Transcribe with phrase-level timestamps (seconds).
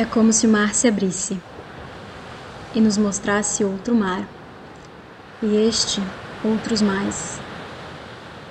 [0.00, 1.38] É como se o mar se abrisse
[2.74, 4.26] e nos mostrasse outro mar,
[5.42, 6.00] e este
[6.42, 7.38] outros mais,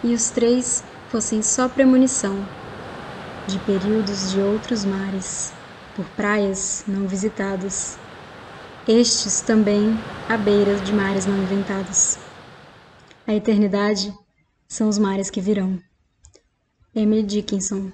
[0.03, 2.47] e os três fossem só premonição
[3.47, 5.51] de períodos de outros mares,
[5.95, 7.97] por praias não visitadas,
[8.87, 12.19] estes também à beira de mares não inventados.
[13.25, 14.13] A eternidade
[14.67, 15.81] são os mares que virão.
[16.93, 17.91] Emily Dickinson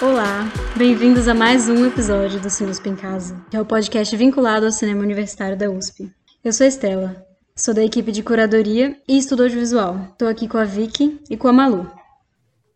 [0.00, 0.44] Olá,
[0.76, 4.72] bem-vindos a mais um episódio do Sinusp em Casa, que é o podcast vinculado ao
[4.72, 6.12] cinema universitário da USP.
[6.44, 7.26] Eu sou Estela,
[7.56, 9.96] sou da equipe de curadoria e estudo audiovisual.
[10.12, 11.90] Estou aqui com a Vicky e com a Malu.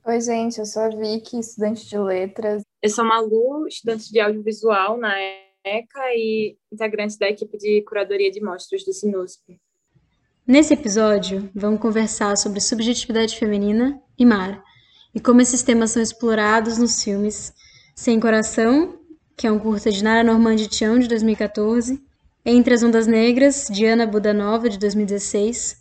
[0.05, 2.63] Oi, gente, eu sou a Vicky, estudante de letras.
[2.83, 5.15] Eu sou a Malu, estudante de audiovisual na
[5.65, 9.57] ECA e integrante da equipe de curadoria de mostras do Sinusp.
[10.47, 14.63] Nesse episódio, vamos conversar sobre subjetividade feminina e mar,
[15.15, 17.53] e como esses temas são explorados nos filmes
[17.95, 18.99] Sem Coração,
[19.37, 22.03] que é um curta de Nara Normand Tião, de 2014,
[22.45, 25.77] Entre as Ondas Negras, de Ana Budanova, de 2016,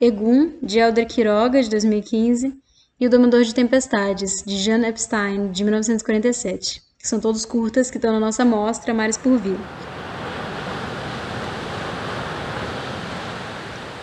[0.00, 2.56] Egum, de Elder Quiroga, de 2015,
[2.98, 7.98] e O Domador de Tempestades, de Jean Epstein, de 1947, que são todos curtas que
[7.98, 9.58] estão na nossa mostra Mares por Vir.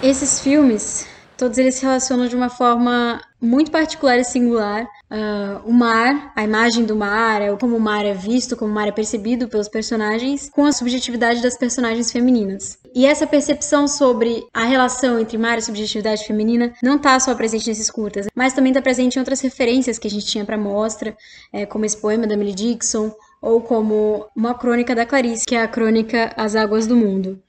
[0.06, 4.84] Esses filmes, todos eles se relacionam de uma forma muito particular e singular.
[5.10, 8.74] Uh, o mar, a imagem do mar, é como o mar é visto, como o
[8.76, 12.78] mar é percebido pelos personagens, com a subjetividade das personagens femininas.
[12.94, 17.68] E essa percepção sobre a relação entre mar e subjetividade feminina não está só presente
[17.68, 21.18] nesses curtas, mas também está presente em outras referências que a gente tinha para mostra,
[21.52, 23.12] é, como esse poema da Emily Dixon,
[23.42, 27.42] ou como uma crônica da Clarice, que é a crônica As Águas do Mundo.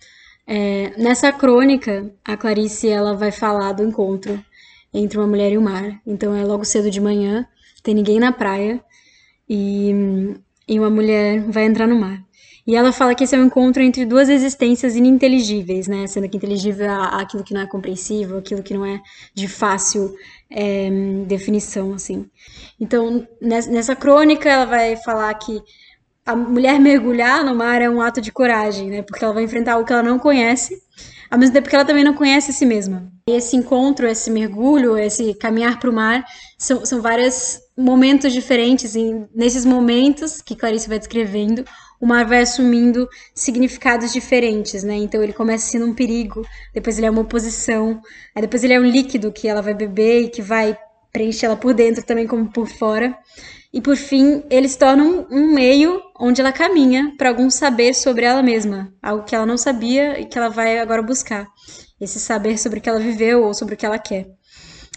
[0.46, 4.42] É, nessa crônica, a Clarice ela vai falar do encontro
[4.94, 6.00] entre uma mulher e o mar.
[6.06, 7.46] Então é logo cedo de manhã,
[7.82, 8.82] tem ninguém na praia
[9.48, 9.90] e,
[10.68, 12.24] e uma mulher vai entrar no mar.
[12.66, 16.04] E ela fala que esse é um encontro entre duas existências ininteligíveis, né?
[16.08, 19.00] Sendo que inteligível é aquilo que não é compreensível, aquilo que não é
[19.32, 20.12] de fácil
[20.50, 20.90] é,
[21.28, 22.28] definição, assim.
[22.80, 25.62] Então, nessa crônica, ela vai falar que
[26.26, 29.02] a mulher mergulhar no mar é um ato de coragem, né?
[29.02, 30.76] Porque ela vai enfrentar algo que ela não conhece,
[31.30, 33.08] ao mesmo tempo que ela também não conhece a si mesma.
[33.28, 36.24] E esse encontro, esse mergulho, esse caminhar para o mar,
[36.58, 38.96] são, são vários momentos diferentes.
[38.96, 41.64] E nesses momentos que Clarice vai descrevendo,
[42.00, 44.96] o mar vai assumindo significados diferentes, né?
[44.96, 46.44] Então ele começa sendo um perigo,
[46.74, 48.00] depois ele é uma oposição,
[48.34, 50.76] aí depois ele é um líquido que ela vai beber e que vai
[51.12, 53.16] preencher ela por dentro também como por fora.
[53.76, 57.92] E por fim, ele se torna um, um meio onde ela caminha para algum saber
[57.92, 61.46] sobre ela mesma, algo que ela não sabia e que ela vai agora buscar.
[62.00, 64.28] Esse saber sobre o que ela viveu ou sobre o que ela quer.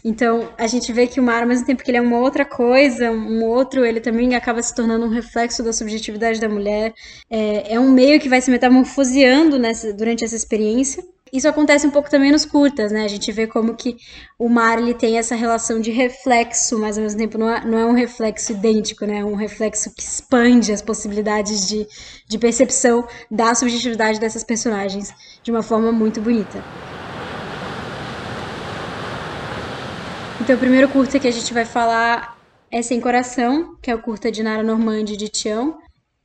[0.02, 2.46] Então, a gente vê que o mar, ao mesmo tempo que ele é uma outra
[2.46, 6.94] coisa, um outro, ele também acaba se tornando um reflexo da subjetividade da mulher.
[7.30, 11.04] É, é um meio que vai se metamorfoseando nessa, durante essa experiência.
[11.32, 13.04] Isso acontece um pouco também nos curtas, né?
[13.04, 13.98] A gente vê como que
[14.38, 17.78] o mar ele tem essa relação de reflexo, mas ao mesmo tempo não é, não
[17.78, 19.20] é um reflexo idêntico, né?
[19.20, 21.88] É um reflexo que expande as possibilidades de,
[22.28, 25.14] de percepção da subjetividade dessas personagens
[25.44, 26.64] de uma forma muito bonita.
[30.42, 32.36] Então, o primeiro curta que a gente vai falar
[32.72, 35.78] é Sem Coração, que é o curta de Nara Normandi de Tião.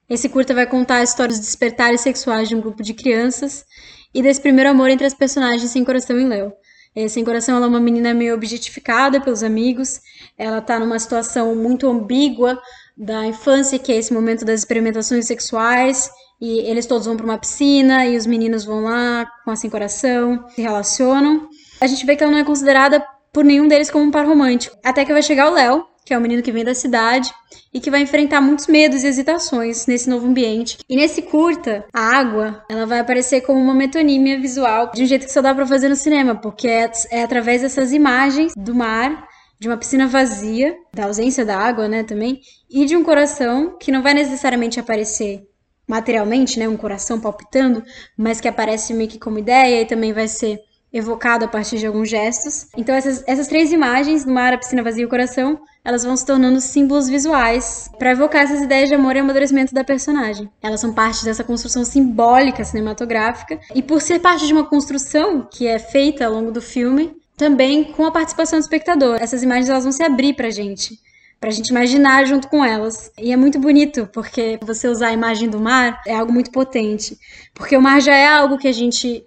[0.08, 3.66] Esse curta vai contar a história dos despertares sexuais de um grupo de crianças
[4.14, 6.52] e desse primeiro amor entre as personagens Sem Coração e Léo.
[6.94, 10.00] É, Sem Coração ela é uma menina meio objetificada pelos amigos,
[10.38, 12.58] ela tá numa situação muito ambígua
[12.96, 16.08] da infância, que é esse momento das experimentações sexuais,
[16.40, 19.68] e eles todos vão para uma piscina e os meninos vão lá com a Sem
[19.68, 21.48] Coração, se relacionam.
[21.80, 24.76] A gente vê que ela não é considerada por nenhum deles como um par romântico.
[24.84, 27.32] Até que vai chegar o Léo, que é um menino que vem da cidade
[27.72, 30.78] e que vai enfrentar muitos medos e hesitações nesse novo ambiente.
[30.88, 35.26] E nesse curta, a água, ela vai aparecer como uma metonímia visual de um jeito
[35.26, 39.26] que só dá para fazer no cinema, porque é, é através dessas imagens do mar
[39.58, 43.90] de uma piscina vazia, da ausência da água, né, também, e de um coração que
[43.90, 45.42] não vai necessariamente aparecer
[45.86, 47.82] materialmente, né, um coração palpitando,
[48.16, 50.60] mas que aparece meio que como ideia e também vai ser
[50.94, 52.68] evocado a partir de alguns gestos.
[52.76, 56.16] Então essas, essas três imagens, do mar, a piscina vazia e o coração, elas vão
[56.16, 60.48] se tornando símbolos visuais para evocar essas ideias de amor e amadurecimento da personagem.
[60.62, 65.66] Elas são parte dessa construção simbólica cinematográfica e por ser parte de uma construção que
[65.66, 69.18] é feita ao longo do filme, também com a participação do espectador.
[69.20, 70.96] Essas imagens elas vão se abrir pra gente,
[71.40, 73.10] pra gente imaginar junto com elas.
[73.18, 77.18] E é muito bonito, porque você usar a imagem do mar é algo muito potente,
[77.52, 79.26] porque o mar já é algo que a gente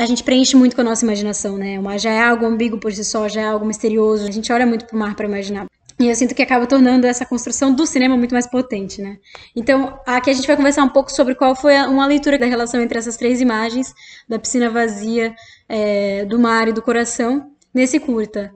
[0.00, 1.78] a gente preenche muito com a nossa imaginação, né?
[1.78, 4.26] O mar já é algo ambíguo por si só, já é algo misterioso.
[4.26, 5.66] A gente olha muito pro mar para imaginar.
[5.98, 9.18] E eu sinto que acaba tornando essa construção do cinema muito mais potente, né?
[9.54, 12.80] Então, aqui a gente vai conversar um pouco sobre qual foi uma leitura da relação
[12.80, 13.92] entre essas três imagens,
[14.26, 15.34] da piscina vazia,
[15.68, 18.50] é, do mar e do coração, nesse curta.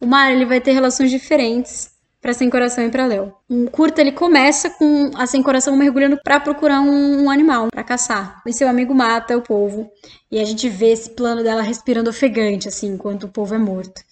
[0.00, 3.32] O mar ele vai ter relações diferentes para Sem Coração e para Léo.
[3.48, 7.84] Um curta ele começa com a Sem Coração mergulhando para procurar um, um animal para
[7.84, 8.42] caçar.
[8.46, 9.90] E seu amigo mata o povo
[10.30, 14.02] e a gente vê esse plano dela respirando ofegante assim enquanto o povo é morto.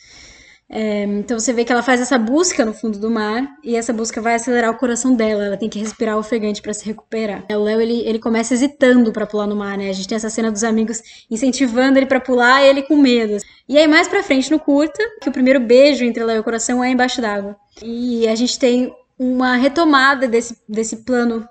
[0.69, 3.93] É, então você vê que ela faz essa busca no fundo do mar e essa
[3.93, 5.45] busca vai acelerar o coração dela.
[5.45, 7.45] Ela tem que respirar ofegante para se recuperar.
[7.51, 9.89] O Léo ele, ele começa hesitando para pular no mar, né?
[9.89, 13.37] A gente tem essa cena dos amigos incentivando ele para pular e ele com medo.
[13.69, 16.45] E aí mais para frente no curta, que o primeiro beijo entre Léo e o
[16.45, 17.57] coração é embaixo d'água.
[17.83, 21.49] E a gente tem uma retomada desse, desse plano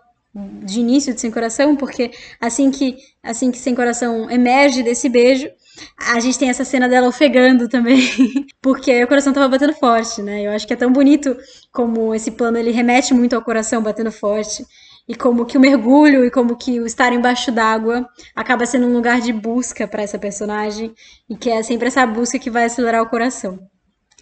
[0.63, 2.11] de início de Sem Coração, porque
[2.41, 5.49] assim que assim que Sem Coração emerge desse beijo,
[5.97, 8.01] a gente tem essa cena dela ofegando também,
[8.61, 10.43] porque o coração tava batendo forte, né?
[10.43, 11.35] Eu acho que é tão bonito
[11.71, 14.65] como esse plano ele remete muito ao coração batendo forte
[15.07, 18.93] e como que o mergulho e como que o estar embaixo d'água acaba sendo um
[18.93, 20.93] lugar de busca para essa personagem
[21.29, 23.59] e que é sempre essa busca que vai acelerar o coração.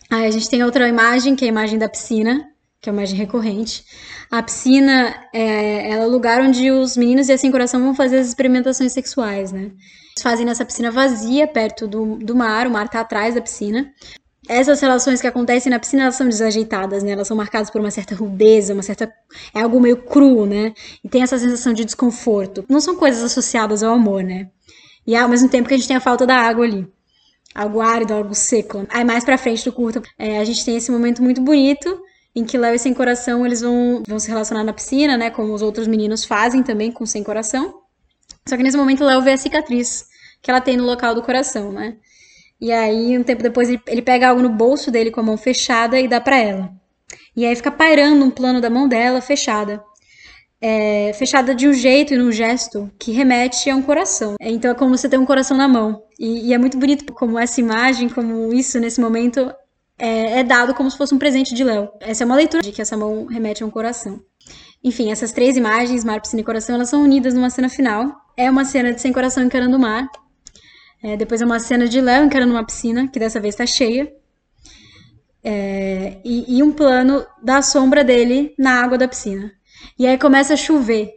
[0.09, 2.45] Aí a gente tem outra imagem, que é a imagem da piscina,
[2.83, 3.85] que é uma imagem recorrente.
[4.29, 8.17] A piscina é, é o lugar onde os meninos e a sem coração vão fazer
[8.17, 9.71] as experimentações sexuais, né?
[9.71, 13.89] Eles fazem nessa piscina vazia, perto do, do mar, o mar tá atrás da piscina.
[14.49, 17.11] Essas relações que acontecem na piscina, elas são desajeitadas, né?
[17.11, 19.09] Elas são marcadas por uma certa rudeza, uma certa...
[19.55, 20.73] É algo meio cru, né?
[21.01, 22.65] E tem essa sensação de desconforto.
[22.67, 24.49] Não são coisas associadas ao amor, né?
[25.07, 26.85] E ao mesmo tempo que a gente tem a falta da água ali.
[27.55, 28.85] Algo árido, algo seco.
[28.89, 31.97] Aí mais pra frente do curto, é, a gente tem esse momento muito bonito,
[32.35, 35.29] em que Léo e Sem Coração, eles vão, vão se relacionar na piscina, né?
[35.29, 37.81] Como os outros meninos fazem também com Sem Coração.
[38.47, 40.05] Só que nesse momento Léo vê a cicatriz
[40.41, 41.97] que ela tem no local do coração, né?
[42.59, 45.37] E aí, um tempo depois, ele, ele pega algo no bolso dele com a mão
[45.37, 46.71] fechada e dá para ela.
[47.35, 49.83] E aí fica pairando um plano da mão dela fechada.
[50.61, 54.35] É, fechada de um jeito e num gesto que remete a um coração.
[54.39, 56.03] Então é como você ter um coração na mão.
[56.17, 59.53] E, e é muito bonito como essa imagem, como isso nesse momento
[59.97, 61.89] é, é dado como se fosse um presente de Léo.
[61.99, 64.21] Essa é uma leitura de que essa mão remete a um coração.
[64.83, 68.11] Enfim, essas três imagens, mar, piscina e coração, elas são unidas numa cena final.
[68.35, 70.07] É uma cena de sem coração encarando o mar.
[71.01, 74.11] É, depois é uma cena de Léo encarando uma piscina, que dessa vez está cheia.
[75.43, 79.51] É, e, e um plano da sombra dele na água da piscina.
[79.97, 81.11] E aí começa a chover.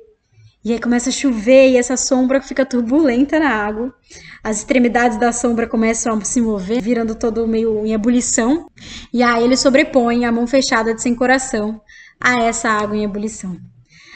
[0.67, 3.95] E aí começa a chover e essa sombra fica turbulenta na água.
[4.43, 8.69] As extremidades da sombra começam a se mover, virando todo meio em ebulição.
[9.13, 11.81] E aí ele sobrepõe a mão fechada de sem coração
[12.21, 13.57] a essa água em ebulição.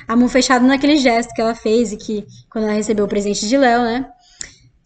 [0.08, 3.46] A mão fechada naquele gesto que ela fez e que quando ela recebeu o presente
[3.46, 4.08] de Léo, né?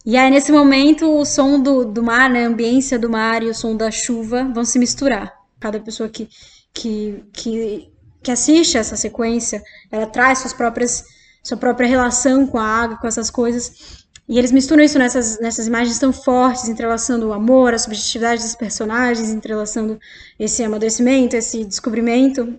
[0.05, 3.49] E aí, nesse momento, o som do, do mar, né, a ambiência do mar e
[3.49, 5.33] o som da chuva vão se misturar.
[5.59, 6.29] Cada pessoa que,
[6.75, 7.91] que, que,
[8.23, 11.14] que assiste essa sequência, ela traz suas próprias,
[11.45, 14.05] sua própria relação com a água, com essas coisas.
[14.27, 18.55] E eles misturam isso nessas, nessas imagens tão fortes, entrelaçando o amor, a subjetividade dos
[18.55, 20.01] personagens, entrelaçando
[20.39, 22.59] esse amadurecimento, esse descobrimento.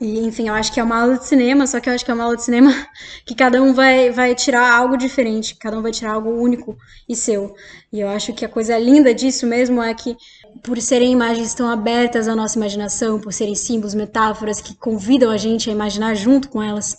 [0.00, 2.10] E, enfim, eu acho que é uma aula de cinema, só que eu acho que
[2.10, 2.70] é uma aula de cinema
[3.26, 6.76] que cada um vai, vai tirar algo diferente, cada um vai tirar algo único
[7.08, 7.54] e seu.
[7.92, 10.16] E eu acho que a coisa linda disso mesmo é que,
[10.62, 15.36] por serem imagens tão abertas à nossa imaginação, por serem símbolos, metáforas que convidam a
[15.36, 16.96] gente a imaginar junto com elas,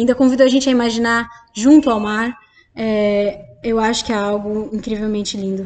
[0.00, 2.36] ainda convidam a gente a imaginar junto ao mar,
[2.74, 5.64] é, eu acho que é algo incrivelmente lindo.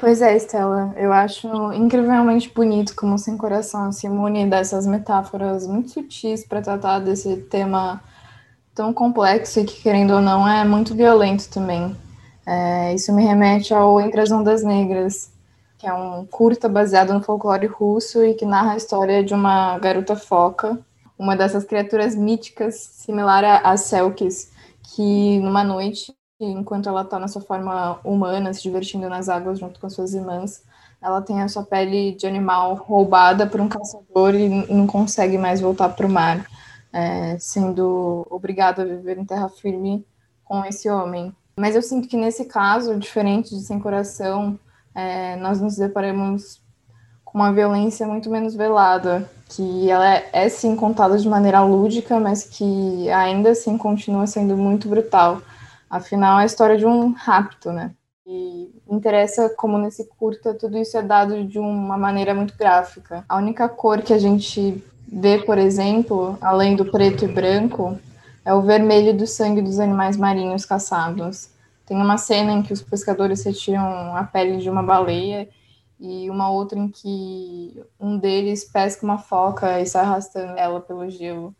[0.00, 5.90] Pois é, Estela, eu acho incrivelmente bonito como Sem Coração se imune dessas metáforas muito
[5.90, 8.00] sutis para tratar desse tema
[8.74, 11.94] tão complexo e que, querendo ou não, é muito violento também.
[12.46, 15.29] É, isso me remete ao Entre as Ondas Negras,
[15.80, 19.78] que é um curta baseado no folclore russo e que narra a história de uma
[19.78, 20.78] garota foca,
[21.18, 27.40] uma dessas criaturas míticas, similar a, Selkis, que numa noite enquanto ela está na sua
[27.40, 30.62] forma humana, se divertindo nas águas junto com suas irmãs,
[31.00, 35.62] ela tem a sua pele de animal roubada por um caçador e não consegue mais
[35.62, 36.46] voltar para o mar,
[36.92, 40.04] é, sendo obrigada a viver em terra firme
[40.44, 41.34] com esse homem.
[41.56, 44.58] Mas eu sinto que nesse caso, diferente de Sem Coração,
[44.94, 46.60] é, nós nos deparamos
[47.24, 52.18] com uma violência muito menos velada, que ela é, é sim contada de maneira lúdica,
[52.18, 55.40] mas que ainda assim continua sendo muito brutal.
[55.88, 57.92] Afinal, é a história de um rapto, né?
[58.26, 63.24] E interessa como nesse curta tudo isso é dado de uma maneira muito gráfica.
[63.28, 67.98] A única cor que a gente vê, por exemplo, além do preto e branco,
[68.44, 71.50] é o vermelho do sangue dos animais marinhos caçados.
[71.90, 75.48] Tem uma cena em que os pescadores retiram a pele de uma baleia
[75.98, 81.10] e uma outra em que um deles pesca uma foca e sai arrastando ela pelo
[81.10, 81.52] gelo.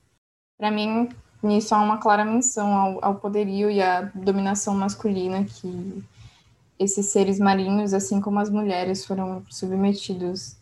[0.56, 1.08] Para mim,
[1.42, 6.00] nisso há uma clara menção ao, ao poderio e à dominação masculina que
[6.78, 10.56] esses seres marinhos, assim como as mulheres, foram submetidos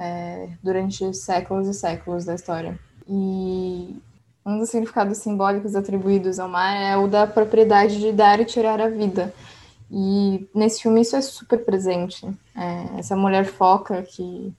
[0.00, 2.76] é, durante séculos e séculos da história.
[3.08, 3.96] E
[4.44, 8.80] um dos significados simbólicos atribuídos ao mar é o da propriedade de dar e tirar
[8.80, 9.32] a vida.
[9.90, 12.26] E nesse filme isso é super presente.
[12.56, 14.52] É, essa mulher foca que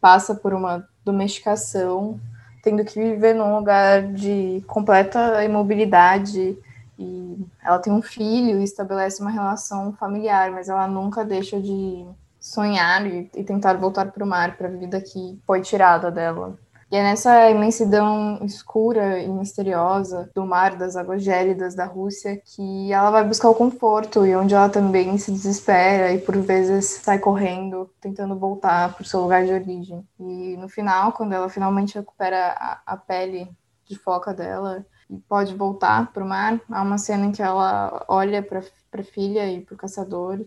[0.00, 2.20] passa por uma domesticação,
[2.62, 6.58] tendo que viver num lugar de completa imobilidade.
[6.98, 12.04] E ela tem um filho e estabelece uma relação familiar, mas ela nunca deixa de
[12.38, 16.58] sonhar e, e tentar voltar para o mar, para a vida que foi tirada dela.
[16.94, 22.92] E é nessa imensidão escura e misteriosa do mar, das águas gélidas da Rússia, que
[22.92, 27.18] ela vai buscar o conforto e onde ela também se desespera e por vezes sai
[27.18, 30.06] correndo, tentando voltar para o seu lugar de origem.
[30.20, 33.50] E no final, quando ela finalmente recupera a, a pele
[33.84, 38.04] de foca dela e pode voltar para o mar, há uma cena em que ela
[38.06, 40.46] olha para a filha e para o caçador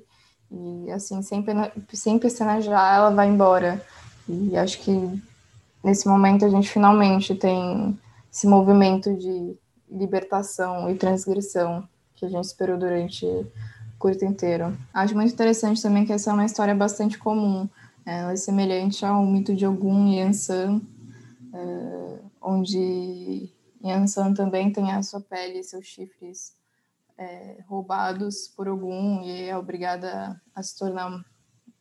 [0.49, 3.85] e assim, sem, pena, sem pestanejar, ela vai embora.
[4.29, 5.21] E acho que
[5.88, 7.98] nesse momento a gente finalmente tem
[8.29, 9.58] esse movimento de
[9.89, 13.50] libertação e transgressão que a gente esperou durante o
[13.98, 14.77] curto inteiro.
[14.94, 17.70] Acho muito interessante também que essa é uma história bastante comum.
[18.06, 20.82] Ela é semelhante ao mito de Ogum e Yansan,
[21.53, 23.50] é, onde
[23.82, 26.53] Yansan também tem a sua pele e seus chifres
[27.17, 31.24] é, roubados por algum e é obrigada a se tornar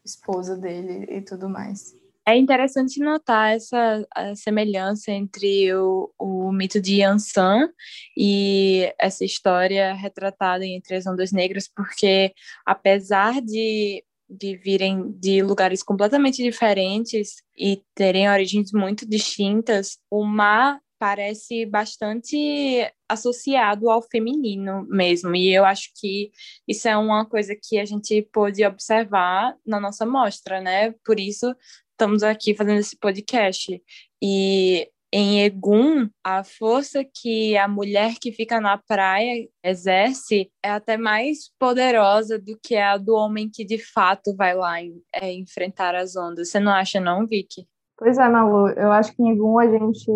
[0.04, 2.05] esposa dele e tudo mais.
[2.28, 4.04] É interessante notar essa
[4.34, 7.70] semelhança entre o, o mito de Yansan
[8.18, 12.34] e essa história retratada em Três Ondas Negras, porque
[12.66, 20.80] apesar de, de virem de lugares completamente diferentes e terem origens muito distintas, o mar
[20.98, 25.36] parece bastante associado ao feminino mesmo.
[25.36, 26.30] E eu acho que
[26.66, 30.92] isso é uma coisa que a gente pôde observar na nossa mostra, né?
[31.04, 31.54] Por isso
[31.96, 33.82] estamos aqui fazendo esse podcast.
[34.22, 40.98] E em Egum, a força que a mulher que fica na praia exerce é até
[40.98, 44.74] mais poderosa do que a do homem que de fato vai lá
[45.14, 46.50] é, enfrentar as ondas.
[46.50, 47.66] Você não acha, não, Vicky?
[47.96, 50.10] Pois é, Malu, eu acho que em algum a gente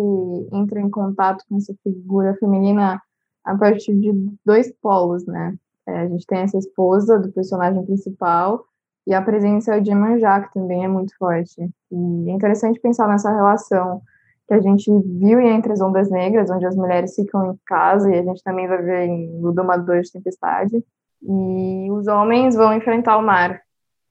[0.53, 3.01] entra em contato com essa figura feminina
[3.43, 4.11] a partir de
[4.45, 5.55] dois polos, né?
[5.87, 8.67] É, a gente tem essa esposa do personagem principal
[9.05, 11.61] e a presença de Iemanjá, que também é muito forte.
[11.91, 14.01] E é interessante pensar nessa relação
[14.47, 18.09] que a gente viu em Entre as Ondas Negras, onde as mulheres ficam em casa,
[18.13, 20.83] e a gente também vai ver em O Domador de Tempestade,
[21.21, 23.61] e os homens vão enfrentar o mar.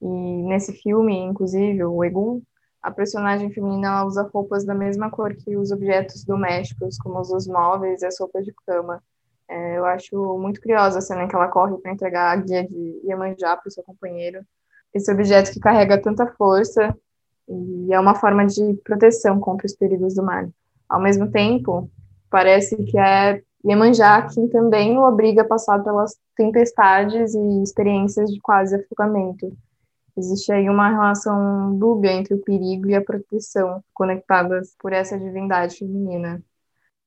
[0.00, 2.40] E nesse filme, inclusive, o Egum,
[2.82, 8.00] a personagem feminina usa roupas da mesma cor que os objetos domésticos, como os móveis
[8.00, 9.02] e as roupas de cama.
[9.46, 12.66] É, eu acho muito curiosa a cena em que ela corre para entregar a guia
[12.66, 14.40] de Iemanjá para o seu companheiro.
[14.94, 16.96] Esse objeto que carrega tanta força
[17.48, 20.48] e é uma forma de proteção contra os perigos do mar.
[20.88, 21.90] Ao mesmo tempo,
[22.30, 28.40] parece que é Iemanjá quem também o obriga a passar pelas tempestades e experiências de
[28.40, 29.52] quase afogamento
[30.16, 35.78] Existe aí uma relação dúbia entre o perigo e a proteção, conectadas por essa divindade
[35.78, 36.42] feminina.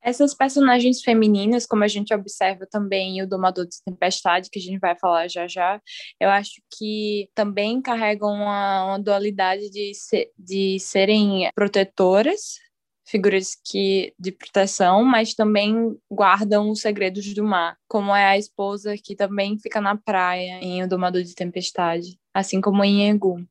[0.04, 4.80] Essas personagens femininas, como a gente observa também o Domador de Tempestade, que a gente
[4.80, 5.82] vai falar já já,
[6.20, 12.60] eu acho que também carregam uma, uma dualidade de, ser, de serem protetoras,
[13.08, 18.96] figuras que de proteção, mas também guardam os segredos do mar, como é a esposa
[18.98, 23.46] que também fica na praia em O Domador de Tempestade assim como em Egu.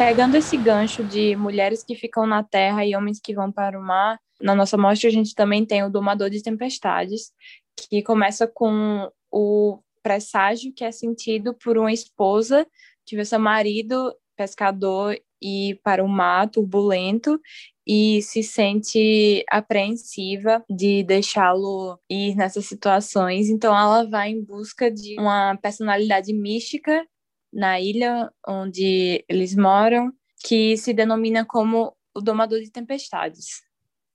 [0.00, 3.82] Pegando esse gancho de mulheres que ficam na terra e homens que vão para o
[3.82, 7.30] mar, na nossa mostra a gente também tem o Domador de Tempestades,
[7.76, 12.66] que começa com o presságio que é sentido por uma esposa
[13.04, 17.38] que vê seu marido pescador e para o mar turbulento
[17.86, 23.50] e se sente apreensiva de deixá-lo ir nessas situações.
[23.50, 27.06] Então ela vai em busca de uma personalidade mística
[27.52, 30.12] na ilha onde eles moram,
[30.44, 33.62] que se denomina como o Domador de Tempestades.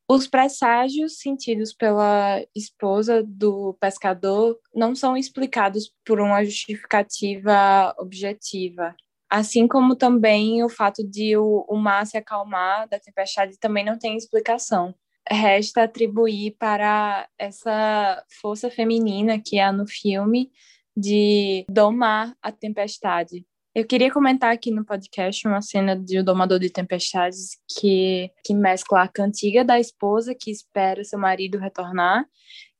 [0.08, 8.96] Os presságios sentidos pela esposa do pescador não são explicados por uma justificativa objetiva.
[9.28, 13.98] Assim como também o fato de o, o mar se acalmar da tempestade também não
[13.98, 14.94] tem explicação.
[15.28, 20.52] Resta atribuir para essa força feminina que há no filme
[20.96, 23.46] de domar a tempestade.
[23.74, 28.54] Eu queria comentar aqui no podcast uma cena de O Domador de Tempestades que, que
[28.54, 32.26] mescla a cantiga da esposa que espera seu marido retornar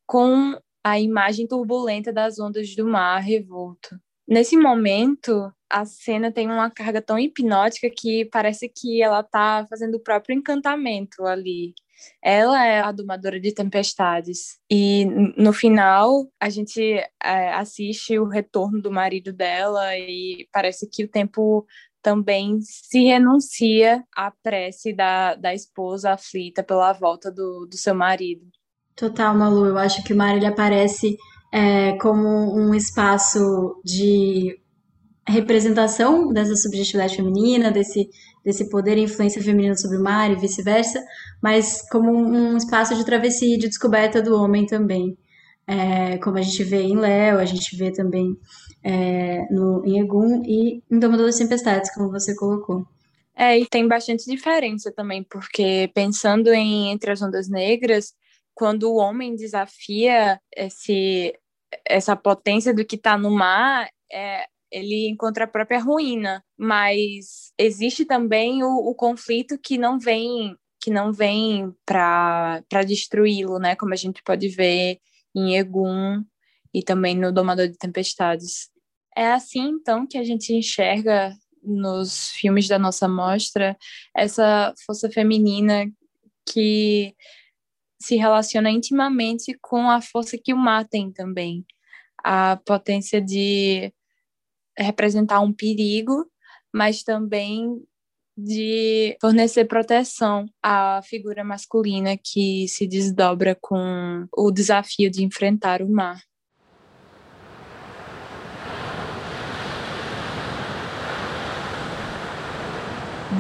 [0.06, 4.00] com a imagem turbulenta das ondas do mar revolto.
[4.28, 9.96] Nesse momento, a cena tem uma carga tão hipnótica que parece que ela está fazendo
[9.96, 11.74] o próprio encantamento ali.
[12.24, 14.60] Ela é a domadora de tempestades.
[14.70, 15.06] E
[15.38, 21.08] no final, a gente é, assiste o retorno do marido dela e parece que o
[21.08, 21.66] tempo
[22.02, 28.46] também se renuncia à prece da, da esposa aflita pela volta do, do seu marido.
[28.96, 29.66] Total, Malu.
[29.66, 31.18] Eu acho que o mar ele aparece
[31.52, 34.60] é, como um espaço de
[35.28, 38.08] representação dessa subjetividade feminina, desse,
[38.46, 41.04] desse poder e influência feminina sobre o mar e vice-versa,
[41.42, 45.18] mas como um espaço de travessia e de descoberta do homem também.
[45.68, 48.38] É, como a gente vê em Léo, a gente vê também
[48.84, 52.86] é, no, em Egum e em Domador das Tempestades, como você colocou.
[53.36, 58.14] É, e tem bastante diferença também, porque pensando em Entre as Ondas Negras,
[58.54, 61.34] quando o homem desafia esse,
[61.84, 68.04] essa potência do que está no mar, é, ele encontra a própria ruína, mas existe
[68.04, 73.76] também o, o conflito que não vem que não vem para destruí-lo, né?
[73.76, 75.00] Como a gente pode ver
[75.36, 76.24] em Egum
[76.72, 78.70] e também no Domador de Tempestades.
[79.18, 83.76] É assim, então, que a gente enxerga nos filmes da nossa mostra
[84.16, 85.90] essa força feminina
[86.46, 87.16] que
[88.00, 91.66] se relaciona intimamente com a força que o mar tem também.
[92.24, 93.92] A potência de
[94.78, 96.26] representar um perigo,
[96.74, 97.82] mas também
[98.38, 105.90] de fornecer proteção à figura masculina que se desdobra com o desafio de enfrentar o
[105.90, 106.22] mar.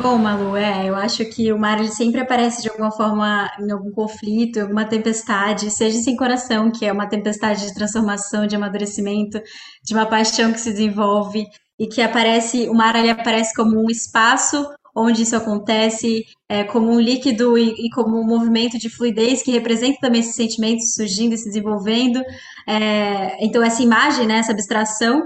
[0.05, 3.71] Bom, Malu, é, eu acho que o mar ele sempre aparece de alguma forma em
[3.71, 9.41] algum conflito, alguma tempestade, seja sem coração, que é uma tempestade de transformação, de amadurecimento,
[9.83, 11.47] de uma paixão que se desenvolve
[11.79, 14.63] e que aparece, o mar ele aparece como um espaço
[14.95, 19.51] onde isso acontece, é, como um líquido e, e, como um movimento de fluidez que
[19.51, 22.21] representa também esses sentimentos surgindo e se desenvolvendo.
[22.67, 25.23] É, então, essa imagem, né, essa abstração,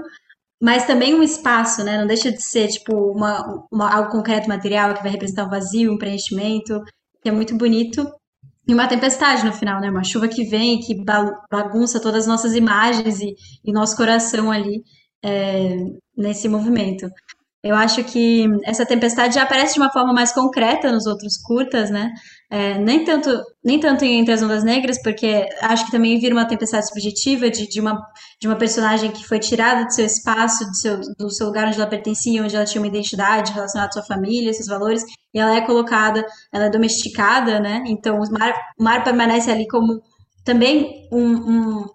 [0.60, 1.98] mas também um espaço, né?
[1.98, 5.92] Não deixa de ser tipo uma, uma, algo concreto, material que vai representar um vazio,
[5.92, 6.82] um preenchimento,
[7.22, 8.06] que é muito bonito.
[8.68, 9.90] E uma tempestade no final, né?
[9.90, 10.94] Uma chuva que vem, que
[11.50, 14.82] bagunça todas as nossas imagens e, e nosso coração ali
[15.24, 15.76] é,
[16.16, 17.08] nesse movimento.
[17.62, 21.90] Eu acho que essa tempestade já aparece de uma forma mais concreta nos outros curtas,
[21.90, 22.10] né?
[22.50, 23.30] É, nem, tanto,
[23.62, 27.68] nem tanto Entre as Ondas Negras, porque acho que também vira uma tempestade subjetiva de,
[27.68, 28.00] de, uma,
[28.40, 31.76] de uma personagem que foi tirada do seu espaço, do seu, do seu lugar onde
[31.76, 35.54] ela pertencia, onde ela tinha uma identidade relacionada à sua família, seus valores, e ela
[35.54, 37.84] é colocada, ela é domesticada, né?
[37.86, 40.00] Então o mar, o mar permanece ali como
[40.44, 41.86] também um, um,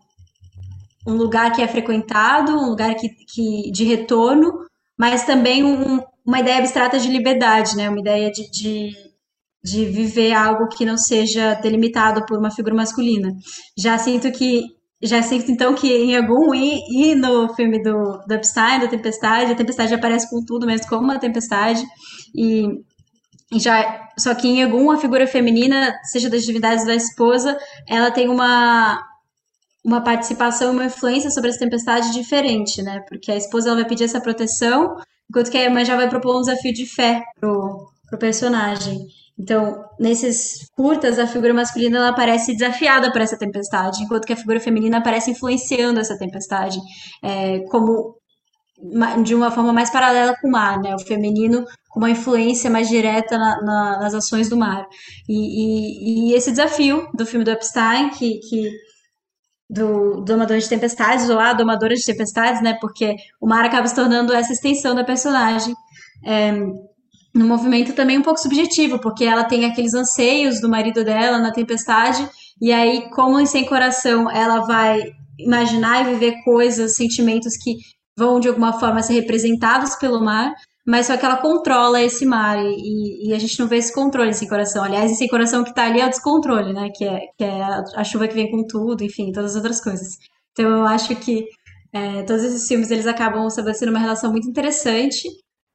[1.07, 4.65] um lugar que é frequentado, um lugar que, que, de retorno,
[4.97, 7.89] mas também um, uma ideia abstrata de liberdade, né?
[7.89, 8.91] Uma ideia de, de,
[9.63, 13.29] de, viver algo que não seja delimitado por uma figura masculina.
[13.77, 14.63] Já sinto que
[15.01, 19.51] já sinto então que em algum e, e no filme do, do Epstein, da Tempestade,
[19.51, 21.83] a Tempestade aparece com tudo mesmo como uma tempestade
[22.33, 22.65] e
[23.53, 28.29] já só que em algum a figura feminina, seja das divindades da esposa, ela tem
[28.29, 29.03] uma
[29.85, 33.01] uma participação e uma influência sobre essa tempestade diferente, né?
[33.07, 34.97] Porque a esposa ela vai pedir essa proteção,
[35.29, 39.05] enquanto que a irmã já vai propor um desafio de fé pro, pro personagem.
[39.37, 44.37] Então, nesses curtas, a figura masculina ela aparece desafiada por essa tempestade, enquanto que a
[44.37, 46.79] figura feminina aparece influenciando essa tempestade,
[47.23, 48.15] é, como
[49.23, 50.95] de uma forma mais paralela com o mar, né?
[50.95, 54.85] O feminino com uma influência mais direta na, na, nas ações do mar.
[55.29, 58.69] E, e, e, esse desafio do filme do Epstein, que, que
[59.69, 62.77] do Domador de Tempestades, ou a Domadora de Tempestades, né?
[62.79, 65.73] Porque o mar acaba se tornando essa extensão da personagem.
[66.23, 66.51] É,
[67.33, 71.51] num movimento também um pouco subjetivo, porque ela tem aqueles anseios do marido dela na
[71.51, 72.27] tempestade,
[72.61, 77.75] e aí, como em Sem Coração, ela vai imaginar e viver coisas, sentimentos que
[78.17, 80.53] vão de alguma forma ser representados pelo mar,
[80.85, 84.33] mas só que ela controla esse mar e, e, a gente não vê esse controle
[84.33, 84.83] sem coração.
[84.83, 86.89] Aliás, esse coração que tá ali é o descontrole, né?
[86.93, 87.63] Que é, que é
[87.95, 90.17] a, chuva que vem com tudo, enfim, todas as outras coisas.
[90.51, 91.45] Então eu acho que
[91.91, 95.27] é, todos esses filmes eles acabam estabelecendo uma relação muito interessante,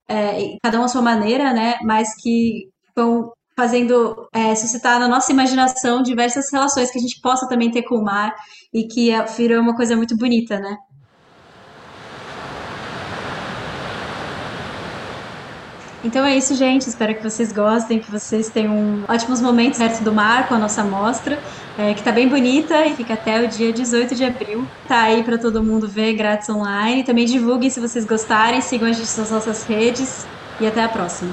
[0.09, 1.79] é, cada um à sua maneira, né?
[1.83, 7.49] Mas que vão fazendo é, suscitar na nossa imaginação diversas relações que a gente possa
[7.49, 8.35] também ter com o mar
[8.73, 10.77] e que é, virou uma coisa muito bonita, né?
[16.03, 16.89] Então é isso, gente.
[16.89, 20.83] Espero que vocês gostem, que vocês tenham ótimos momentos perto do mar com a nossa
[20.83, 21.39] mostra,
[21.79, 24.67] é, que tá bem bonita e fica até o dia 18 de abril.
[24.89, 27.05] Tá aí para todo mundo ver grátis online.
[27.05, 30.27] Também divulguem se vocês gostarem, sigam a gente nas nossas redes
[30.59, 31.33] e até a próxima.